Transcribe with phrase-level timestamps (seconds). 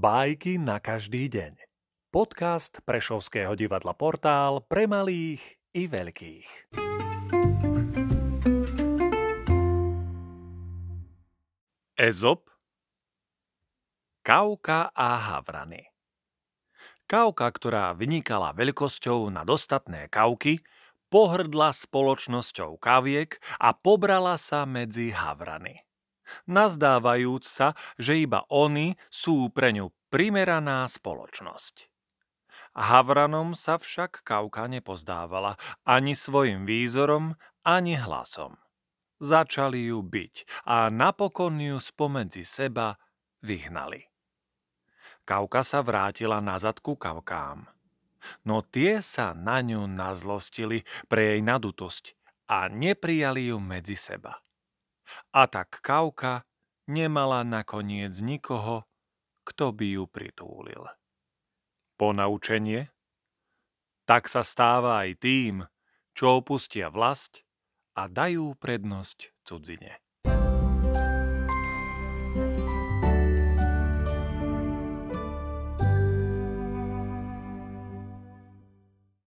[0.00, 1.60] Bajky na každý deň.
[2.08, 6.72] Podcast Prešovského divadla Portál pre malých i veľkých.
[12.00, 12.48] Ezop
[14.24, 15.84] Kauka a Havrany
[17.04, 20.64] Kauka, ktorá vynikala veľkosťou nad ostatné kauky,
[21.12, 25.89] pohrdla spoločnosťou kaviek a pobrala sa medzi Havrany
[26.46, 31.90] nazdávajúc sa, že iba oni sú pre ňu primeraná spoločnosť.
[32.74, 37.34] Havranom sa však Kauka nepozdávala ani svojim výzorom,
[37.66, 38.54] ani hlasom.
[39.20, 42.96] Začali ju byť a napokon ju spomedzi seba
[43.44, 44.06] vyhnali.
[45.28, 47.68] Kauka sa vrátila nazad ku Kaukám.
[48.44, 52.16] No tie sa na ňu nazlostili pre jej nadutosť
[52.48, 54.40] a neprijali ju medzi seba.
[55.30, 56.44] A tak Kauka
[56.90, 58.86] nemala nakoniec nikoho,
[59.46, 60.82] kto by ju pritúlil.
[61.94, 62.90] Ponaučenie?
[64.04, 65.54] Tak sa stáva aj tým,
[66.16, 67.46] čo opustia vlast
[67.94, 70.02] a dajú prednosť cudzine.